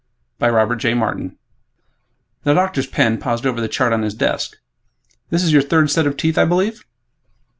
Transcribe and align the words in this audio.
by 0.39 0.49
Robert 0.49 0.77
J. 0.77 0.95
Martin 0.95 1.37
The 2.41 2.55
doctor's 2.55 2.87
pen 2.87 3.19
paused 3.19 3.45
over 3.45 3.61
the 3.61 3.67
chart 3.67 3.93
on 3.93 4.01
his 4.01 4.15
desk, 4.15 4.57
"This 5.29 5.43
is 5.43 5.53
your 5.53 5.61
third 5.61 5.91
set 5.91 6.07
of 6.07 6.17
teeth, 6.17 6.39
I 6.39 6.45
believe?" 6.45 6.83